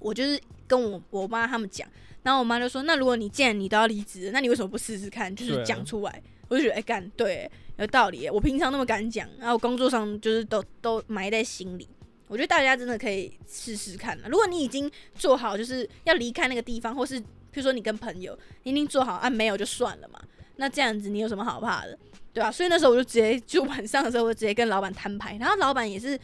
[0.00, 1.88] 我就是跟我我妈他们讲，
[2.24, 5.34] 然后我妈就说：“那如果你既然你都要离职，那你为什么不试试看？
[5.34, 8.28] 就是讲出来。”我就觉得哎干对，有道理。
[8.28, 11.86] 我平常那么敢讲，然后工作上就是都都埋在心里。
[12.30, 14.16] 我觉得大家真的可以试试看。
[14.28, 20.20] 如果你已经做好就是要离开那个地方，或是比如说你跟朋友，你已经做好啊，没有就算了嘛。
[20.54, 21.98] 那这样子你有什么好怕的，
[22.32, 26.16] 对吧、所以那时候我就直接就晚上的时候，我直接跟老板摊牌，然后老板也是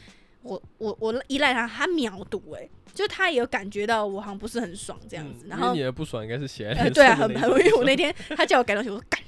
[0.42, 9.20] 我我我依赖他，他秒读诶、就他也有感觉到我好像不是很爽这样子，嗯然后你的不爽应该是写在呃，对啊，很很， 因为我那天他叫我改东西，我说干，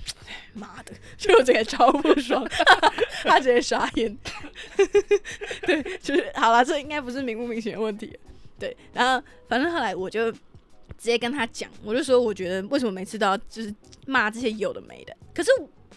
[0.55, 2.43] 妈的，所以我整个超不爽，
[3.23, 4.17] 他直接傻眼。
[5.67, 8.19] 对，就是好了，这应该不是明不明显的问题。
[8.59, 10.39] 对，然后反正后来我就直
[10.99, 13.73] 接跟他讲，我就说我觉得为什么每次都要就是
[14.07, 15.51] 骂这些有的没的，可是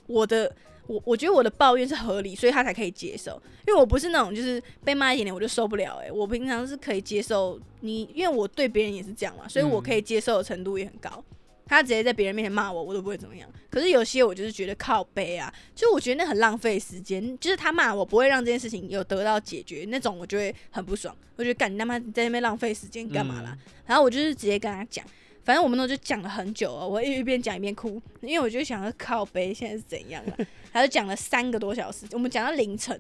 [0.08, 0.54] 我的。
[0.92, 3.42] 我我觉得我的抱怨是合理，所以他才可以接受。
[3.66, 11.24] 因为我不是那种就是被骂一点点我就受不了、欸，我平常是可以接受你，因为我对别人也是这样嘛，所以我可以接受的程度也很高。
[11.68, 13.50] 他直接在别人面前骂我，我都不会怎么样。
[13.70, 17.40] 可是有些我就是觉得靠背啊，就我觉得那很浪费时间。
[17.40, 21.16] 就是他骂我不会让这件事情有得到解决，那种我就会很不爽。
[21.38, 23.58] 我觉得干你他妈在那边浪费时间干嘛啦？
[23.86, 25.06] 然后我就是直接跟他讲，
[25.44, 30.38] 反正我们那时候就讲了很久哦，我一边讲一边哭，因为我就想要靠背现在是怎样了。
[30.72, 33.00] 他就讲了三个多小时，我们讲到凌晨。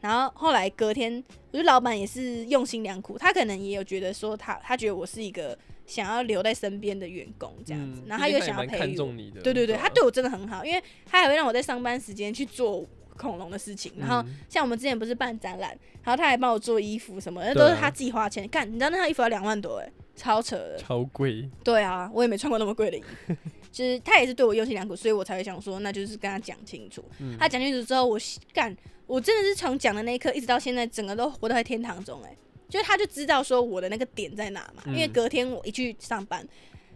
[0.00, 1.12] 然后后来隔天，
[1.50, 8.78] 我觉得老板也是用心良苦，他可能也有觉得说他他觉得我是一个想要留在身边的员工这样子，嗯然后他又想要培育。
[8.78, 12.86] 看重你的，对对对，他对我真的很好，因为他还会让我在上班时间去做
[13.18, 13.92] 恐龙的事情。
[13.98, 18.48] 然后嗯像我们之前不是办展览，然后他还帮我做衣服什么的，都是他自己花钱。
[18.48, 20.78] 干，你知道那套衣服要两万多哎，超扯的。
[20.78, 23.34] 超贵，对啊，我也没穿过那么贵的衣服。
[23.70, 27.04] 就是他也是对我用心良苦，所以我才会想说，那就是跟他讲清楚。
[27.18, 28.18] 嗯他讲清楚之后，我
[28.52, 28.74] 干，
[29.06, 32.34] 我真的是从讲的那一刻一直到现在，整个都活在天堂中哎、
[32.68, 36.44] 就是他就知道说我的那个点在哪嘛，因为嗯隔天我一去上班，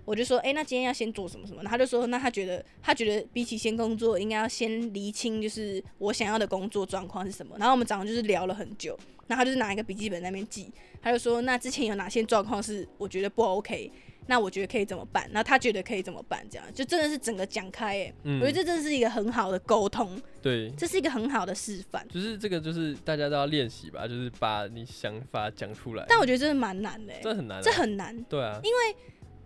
[0.05, 1.63] 我就说，哎、那今天要先做什么什么？
[1.63, 7.57] 然后他就说，那他觉得他觉得比起先工作，应该要先厘清就是我想要的工作状况是什么。
[7.59, 13.91] 然后我们早上就是聊了很久，然后他就是拿一个笔记本在那边记，他就说，那之前有哪些状况是我觉得不 OK，
[14.27, 15.29] 那我觉得可以怎么办？
[15.33, 16.45] 然后他觉得可以怎么办？
[16.51, 22.07] 这样就真的是整个讲开哎、嗯我觉得这真的是一个很好的沟通，对，这是一个很好的示范。
[22.09, 28.25] 就是这个就是大家都要练习吧，就是把你想法讲出来，但我觉得真的蛮难的、欸，这很难啊，这很难。
[28.25, 28.61] 对啊，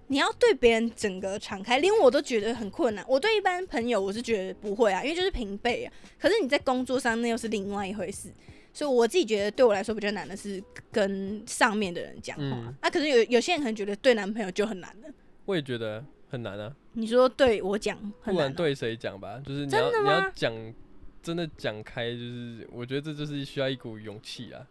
[0.08, 3.04] 你要对别人整个敞开，连我都觉得很困难。
[3.08, 5.92] 我对一般朋友我是觉得不会啊，因为就是平辈啊。
[6.18, 8.30] 可是你在工作上那又是另外一回事，
[8.72, 12.44] 所以我自己觉得对我来说比较难的是跟上面的人讲话。
[12.44, 15.08] 嗯啊，可是有有些人可能觉得对男朋友就很难了。
[15.44, 20.74] 我也觉得很难啊，你说对我讲不很难哦、管对谁讲吧，就是你真要你的要讲，
[21.22, 24.66] 真的讲开，就是我觉得这就是需要一股勇气啊。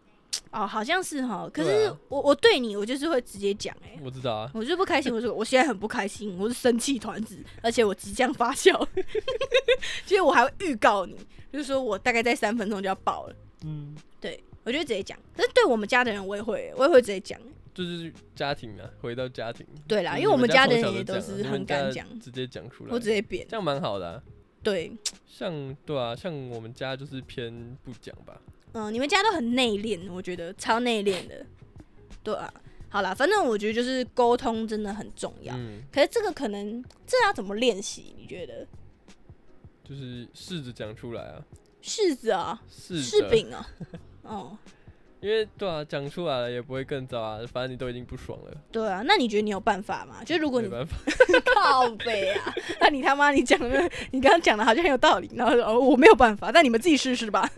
[0.56, 1.48] 哦，好像是哈。
[1.52, 8.86] 可对是啊我我对你，我就是会直接讲哎、我知道啊，我就不开心，我说我现在很不开心，我是生气团子，而且我即将发酵，
[10.06, 11.16] 其 实我还会预告你，
[11.52, 13.36] 就是说我大概在三分钟就要爆了。
[13.64, 17.38] 嗯，对我就会直接讲，但是对我们家的人我也会，我也会直接讲。
[17.74, 23.46] 就是家庭啊，回到家庭，对啦，就是因为我们家的人也都是很敢讲，直接讲出来，我直接扁。
[23.46, 24.22] 这样蛮好的啊。
[24.62, 24.90] 对，
[25.26, 28.40] 像对啊，像我们家就是偏不讲吧，
[28.78, 31.46] 嗯，你们家都很内敛，我觉得超内敛的。
[32.22, 32.52] 对啊，
[32.90, 35.54] 好啦，反正我觉得就是沟通真的很重要。
[35.56, 38.14] 嗯，可是这个可能这要怎么练习？
[38.18, 38.66] 你觉得？
[39.82, 41.40] 就是试着讲出来啊，
[41.82, 43.66] 柿子啊，柿饼啊，
[44.24, 44.58] 哦，
[45.22, 50.22] 因为对啊，讲出来了也不会更糟啊，反正你都已经不爽了，对啊，那你觉得你有办法吗？
[50.26, 50.96] 就如果你没办法，
[51.54, 57.48] 靠背啊，那你他妈你讲的，你刚刚讲的好像很有道理，然后说哦我没有办法，但你们自己试试吧，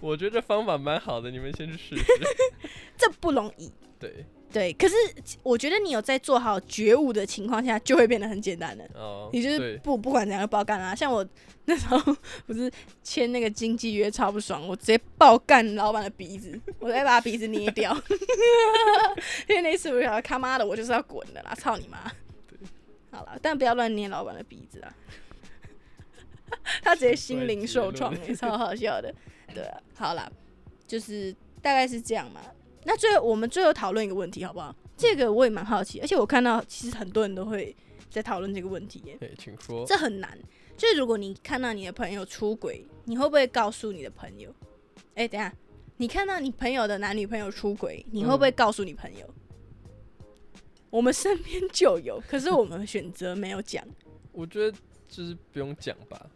[0.00, 2.04] 我觉得这方法蛮好的，你们先去试试。
[2.96, 3.70] 这不容易。
[3.98, 4.94] 对，对，可是
[5.42, 8.88] 我觉得你有在做好觉悟的情况下，就会变得很简单的。
[8.94, 10.94] 哦，你就是，不不管怎样就爆干啊！
[10.94, 11.26] 像我
[11.64, 12.70] 那时候不是
[13.02, 17.90] 签那个经纪约超不爽，我直接爆干老板的鼻子，我直接把他鼻子捏掉。
[19.48, 21.54] 因为那次我就想说他妈的，我就是要滚的啦！
[21.54, 21.98] 操你妈！
[23.10, 24.94] 好了，但不要乱捏老板的鼻子啊！
[26.82, 29.14] 他直接心灵受创、 欸，超好笑的。
[29.54, 30.30] 对啊，好啦，
[30.86, 32.40] 就是大概是这样嘛。
[32.84, 34.74] 那最后我们最后讨论一个问题好不好？
[34.96, 37.74] 这个我也蛮好奇，而且我看到其实很多人都会
[38.08, 39.16] 在讨论这个问题耶。
[39.18, 39.84] 对，请说。
[39.86, 40.38] 这很难。
[40.76, 44.54] 就是如果你看到你的朋友出轨，你会不会告诉你的朋友？
[45.14, 45.52] 哎、等下，
[45.96, 49.26] 你看到你朋友的男女朋友出轨，你会不会告诉你朋友？
[50.90, 53.82] 我们身边就有，可是我们选择没有讲。
[54.32, 54.78] 我觉得
[55.08, 56.26] 就是不用讲吧，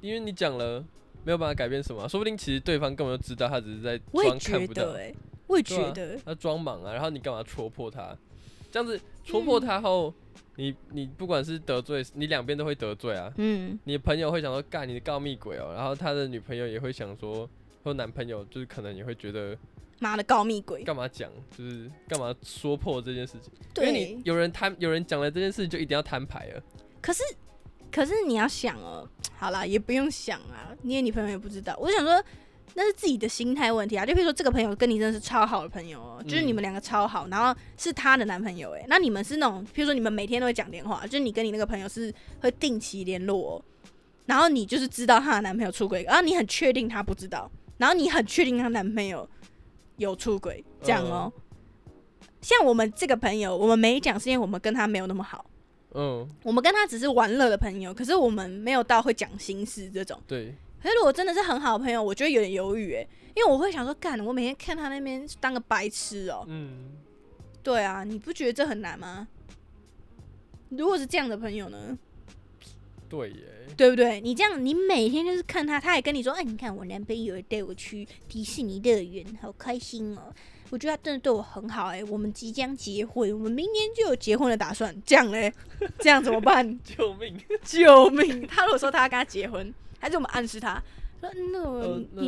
[0.00, 0.84] 因为你讲了
[1.24, 5.12] 没有办法改变什么啊，说不定其实对方根本就知道他只是在装看不到哎，
[5.46, 8.16] 我也觉得，他装莽啊，然后你干嘛戳破他？
[8.70, 10.12] 这样子戳破他后，
[10.56, 13.30] 你你不管是得罪，你两边都会得罪啊。
[13.36, 17.48] 嗯，你朋友会想说干你的告密鬼哦，然后他的女朋友也会想说，
[17.84, 19.56] 或男朋友就是可能也会觉得
[19.98, 21.30] 妈的告密鬼，干嘛讲？
[21.56, 23.52] 就是干嘛说破这件事情？
[23.76, 26.62] 因为你，有人摊，有人讲了这件事，就一定要摊牌了。
[27.02, 27.22] 可是
[27.92, 29.06] 可是你要想哦，
[29.38, 31.76] 好啦，也不用想啊，你的女朋友也不知道。
[31.78, 32.24] 我想说，
[32.74, 34.06] 那是自己的心态问题啊。
[34.06, 43.64] 就比如说，这个朋友跟你真的是超好的朋友哦，就是你们两个超好，然后是她的男朋友哎，那你们是那种，比如说你们每天都会讲电话，就是你跟你那个朋友是会定期联络、哦，
[44.24, 49.28] 然后你就是知道她的男朋友出轨，然后你很确定她不知道，然后你很确定她男朋友
[49.98, 51.30] 有出轨，这样哦。
[52.40, 55.44] 像我们这个朋友，我们没讲，是因为我们跟他没有那么好。
[55.94, 60.20] 嗯，我们跟他只是玩乐的朋友，可是我们没有到会讲心事这种。
[60.26, 66.92] 对，可是如果真的是很好的朋友，我觉得有点犹豫诶，因为我会想说，干，我每天看他那边当个白痴哦、嗯，
[67.62, 69.28] 对啊，你不觉得这很难吗？
[70.70, 71.98] 如果是这样的朋友呢，
[73.08, 73.36] 对耶，
[73.76, 74.18] 对不对？
[74.22, 80.32] 你这样，你每天就是看他，他也跟你说，哎，你看我男朋友带我去迪士尼乐园，好开心哦。
[80.72, 84.94] 我觉得他真的对我很好哎、我们即将结婚，我们明年就有结婚的打算。
[85.04, 85.52] 这样嘞，
[85.98, 86.66] 这样怎么办？
[86.82, 87.38] 救命！
[87.62, 88.46] 救命！
[88.46, 90.82] 他如果说他要跟他结婚，还是我们暗示他
[91.20, 92.22] 说，那你那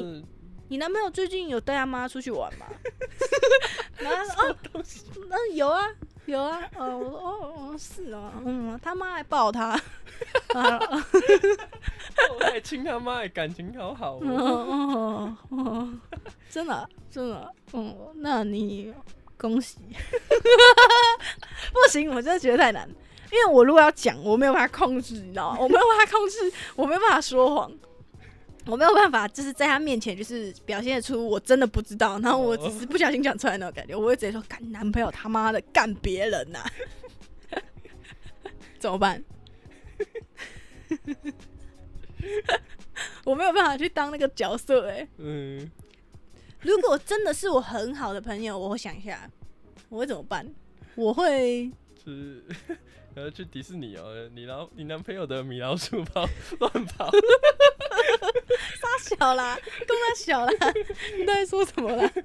[0.68, 2.66] 你男朋友最近有带他妈出去玩吗？
[3.96, 4.56] 然后他说哦，
[5.30, 5.88] 嗯，有啊，
[6.26, 9.70] 有啊，哦，我说哦哦是哦，嗯，他妈还抱他，
[10.54, 10.78] 啊
[12.32, 14.14] 我还亲他妈，感情好好。
[14.16, 15.88] 哦哦，
[16.50, 18.92] 真的真的，嗯，那你
[19.36, 19.78] 恭喜，
[21.72, 22.88] 不行，我真的觉得太难，
[23.32, 25.58] 因为我如果要讲，我没有办法控制，你知道吗？
[25.60, 27.70] 我没有办法控制，我没有办法说谎。
[28.66, 36.64] 我没有办法，就是在他面前，就是表现出我真的不知道，然后我只是不小心讲出来那种感觉，我会直接说干男朋友他妈的干别人呐、
[38.80, 39.22] 怎么办？
[43.24, 45.70] 我没有办法去当那个角色哎、嗯，
[46.60, 49.30] 如果真的是我很好的朋友，我会想一下，
[49.88, 50.54] 我会怎么办？
[50.94, 51.70] 我会
[52.04, 52.44] 就是
[53.14, 60.52] 然后去迪士尼哦，你老你男朋友的米老鼠跑乱跑，大小啦，跟他小啦，
[61.18, 62.12] 你在说什么啦？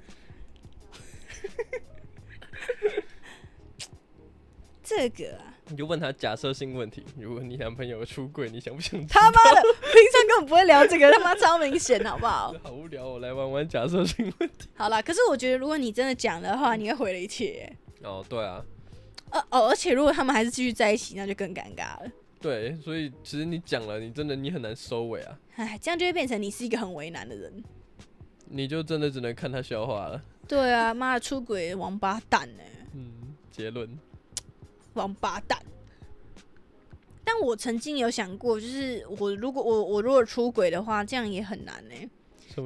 [4.90, 12.52] 这个啊，你就问他假设性问题，如果你男朋友出轨，你想不想他妈的，平常根本不会聊这个，他妈超明显，好不好？
[12.60, 14.66] 好无聊，我来玩玩假设性问题。
[14.74, 17.72] 好啦，可是我觉得如果你真的讲的话，你会毁了一切。
[18.02, 18.64] 哦，对啊，
[19.30, 22.10] 呃哦，而且如果他们还是继续在一起，那就更尴尬了。
[22.40, 27.62] 对，所以其实你讲了，你真的你很难收尾啊，哎，这样就会变成你是一个很为难的人。
[28.46, 30.20] 你就真的只能看他笑话了。
[30.48, 32.62] 对啊，妈的出轨王八蛋呢、
[32.94, 33.88] 嗯，结论，
[34.94, 35.58] 王八蛋。
[37.24, 41.94] 但我曾经有想过，就是我如果我我如果出轨的话，这样也很难呢、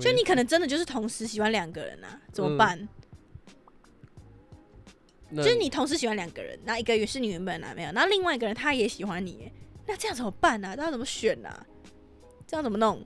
[0.00, 2.88] 就你可能真的就是同时喜欢两个人啊，怎么嗯办？
[5.30, 9.52] 那就是你同时喜欢两个人，那一个也是你原本的男朋友，那另外一个人他也喜欢你耶，
[9.86, 10.76] 那这样怎么办呢、啊？
[10.76, 11.66] 这样怎么选啊？
[12.46, 13.04] 这样怎么弄？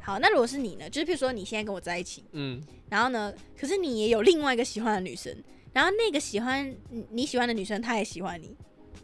[0.00, 0.88] 好，那如果是你呢？
[0.88, 5.36] 就是譬如说你现在跟我在一起，嗯然后呢，可是你也有另外一个喜欢的女生，
[5.72, 8.56] 然后那个喜欢你你喜欢的女生，她也喜欢你，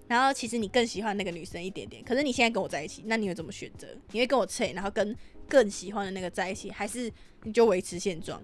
[0.09, 3.89] 然后其实你更喜欢那个女生一点点，可是你现在跟我在一起，那你会怎么选择？
[4.13, 5.17] 你会跟我吹，然后跟
[5.49, 8.43] 更喜欢的那个在一起，还是你就维持现状？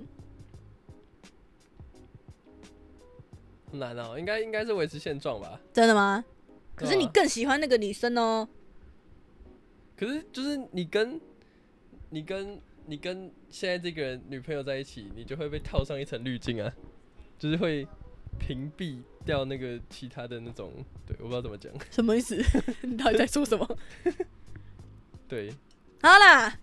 [3.71, 5.61] 很难哦，应该应该是维持现状吧。
[5.73, 6.25] 真的吗？
[6.75, 8.49] 可是你更喜欢那个女生哦。
[9.97, 11.21] 可是就是你跟
[12.09, 16.73] 你跟你跟现在这个人女朋友在一起，你就会被套上一层滤镜啊，
[17.39, 17.87] 就是会
[18.39, 20.73] 屏蔽掉那个其他的那种，
[21.07, 22.37] 对，我不知道怎么讲， 什么意思？
[22.83, 23.79] 你到底在说什么？
[25.29, 25.53] 对，
[26.03, 26.59] 好啦，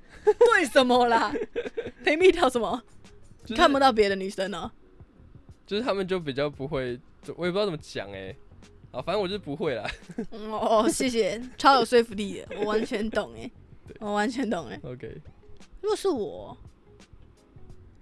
[0.54, 1.32] 为什么啦？
[2.04, 2.82] 屏蔽掉什么？
[3.46, 4.70] 就是、看不到别的女生哦。
[5.66, 7.00] 就是他们就比较不会，
[7.36, 8.36] 我也不知道怎么讲哎、
[8.92, 9.90] 啊，反正我就是不会啦，
[10.32, 13.52] 哦，谢谢，超有说服力的，我完全懂哎，
[14.00, 14.80] 我完全懂哎。
[14.84, 15.22] OK，
[15.82, 16.58] 如果是我，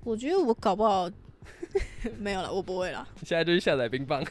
[0.03, 1.09] 我觉得我搞不好
[2.19, 4.23] 没有了，我不会了，你现在就去下载冰棒，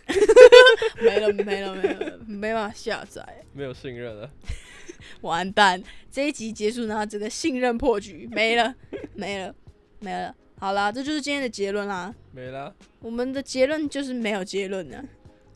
[1.03, 4.31] 没了没了没了，没办法下载，没有信任了，
[5.23, 5.83] 完蛋！
[6.11, 8.75] 这一集结束，然后这个信任破局没了
[9.15, 9.55] 没了
[10.01, 10.35] 没了。
[10.59, 12.15] 好啦，这就是今天的结论啦。
[12.33, 15.05] 没了，我们的结论就是没有结论的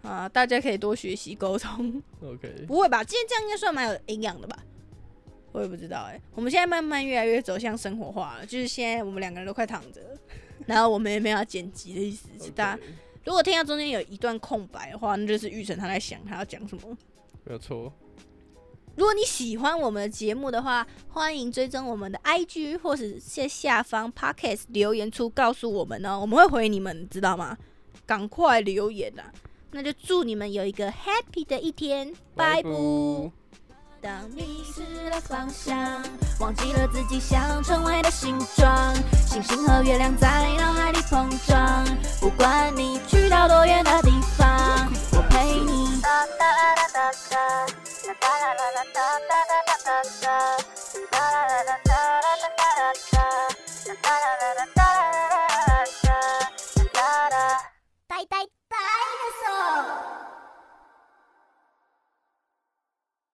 [0.03, 2.03] 啊，大家可以多学习沟通。
[2.21, 3.03] OK，不会吧？
[3.03, 4.59] 今天这样应该算蛮有营养的吧？
[5.53, 10.19] 我也不知道哎、我们现在慢慢越来越走向生活化了，就是现在我们两个人都快躺着了，
[10.69, 12.29] 然后我们也没有要剪辑的意思。
[12.41, 12.83] 是大家
[13.25, 16.97] 如果听到中间有一段空白的话，那就是玉成他在想他要讲什么。
[17.45, 17.93] 没有错，
[18.95, 27.57] 如果你喜欢我们的节目的话，欢迎追踪我们的 IG 或是在下方 Podcast 留言处告诉我们哦，我们会回你们，知道吗？
[28.07, 29.33] 赶快留言啊！
[29.73, 32.71] 那就祝你们有一个 happy 的一天，拜拜。
[34.01, 35.77] 当迷失了方向，
[36.39, 38.95] 忘记了自己想成为的形状，
[39.27, 41.85] 星星和月亮在脑海里碰撞。
[42.21, 45.89] 不管你去到多远的地方，我陪你。